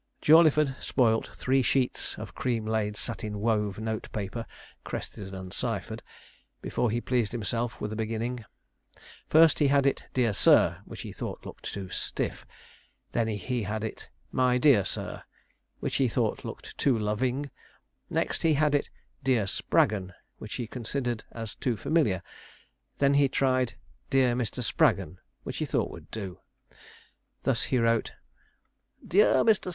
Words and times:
Jawleyford 0.23 0.77
spoilt 0.81 1.27
three 1.27 1.61
sheets 1.61 2.17
of 2.17 2.33
cream 2.33 2.65
laid 2.65 2.97
satin 2.97 3.39
wove 3.39 3.77
note 3.77 4.11
paper 4.11 4.47
(crested 4.83 5.31
and 5.31 5.53
ciphered) 5.53 6.01
before 6.59 6.89
he 6.89 6.99
pleased 6.99 7.31
himself 7.33 7.79
with 7.79 7.93
a 7.93 7.95
beginning. 7.95 8.43
First 9.29 9.59
he 9.59 9.67
had 9.67 9.85
it 9.85 10.05
'Dear 10.15 10.33
Sir,' 10.33 10.79
which 10.85 11.01
he 11.01 11.11
thought 11.11 11.45
looked 11.45 11.65
too 11.71 11.89
stiff; 11.89 12.47
then 13.11 13.27
he 13.27 13.61
had 13.61 13.83
it 13.83 14.09
'My 14.31 14.57
dear 14.57 14.83
Sir,' 14.83 15.21
which 15.81 15.97
he 15.97 16.07
thought 16.07 16.43
looked 16.43 16.75
too 16.79 16.97
loving; 16.97 17.51
next 18.09 18.41
he 18.41 18.55
had 18.55 18.73
it 18.73 18.89
'Dear 19.23 19.45
Spraggon,' 19.45 20.13
which 20.39 20.55
he 20.55 20.65
considered 20.65 21.25
as 21.31 21.53
too 21.53 21.77
familiar; 21.77 22.23
and 22.23 22.23
then 22.97 23.13
he 23.13 23.29
tried 23.29 23.75
'Dear 24.09 24.33
Mr. 24.35 24.63
Spraggon,' 24.63 25.19
which 25.43 25.57
he 25.57 25.65
thought 25.67 25.91
would 25.91 26.09
do. 26.09 26.39
Thus 27.43 27.65
he 27.65 27.77
wrote: 27.77 28.13
'DEAR 29.07 29.43
MR. 29.43 29.69